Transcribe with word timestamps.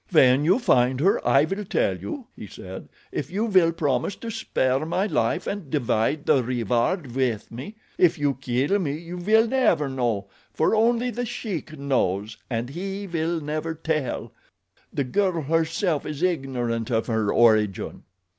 "When 0.09 0.45
you 0.45 0.57
find 0.57 0.99
her 0.99 1.23
I 1.27 1.43
will 1.43 1.63
tell 1.63 1.95
you," 1.95 2.25
he 2.35 2.47
said, 2.47 2.89
"if 3.11 3.29
you 3.29 3.45
will 3.45 3.71
promise 3.71 4.15
to 4.15 4.31
spare 4.31 4.83
my 4.83 5.05
life 5.05 5.45
and 5.45 5.69
divide 5.69 6.25
the 6.25 6.41
reward 6.43 7.11
with 7.15 7.51
me. 7.51 7.75
If 7.99 8.17
you 8.17 8.33
kill 8.41 8.79
me 8.79 8.97
you 8.97 9.17
will 9.17 9.45
never 9.47 9.87
know, 9.87 10.27
for 10.51 10.73
only 10.73 11.11
The 11.11 11.27
Sheik 11.27 11.77
knows 11.77 12.35
and 12.49 12.69
he 12.71 13.05
will 13.05 13.39
never 13.41 13.75
tell. 13.75 14.33
The 14.91 15.03
girl 15.03 15.39
herself 15.43 16.07
is 16.07 16.23
ignorant 16.23 16.89
of 16.89 17.05
her 17.05 17.31
origin." 17.31 18.01